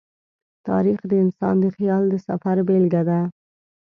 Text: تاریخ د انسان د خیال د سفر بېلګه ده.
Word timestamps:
تاریخ 0.67 0.99
د 1.07 1.11
انسان 1.23 1.55
د 1.63 1.65
خیال 1.77 2.03
د 2.09 2.15
سفر 2.27 2.57
بېلګه 2.67 3.01
ده. 3.09 3.19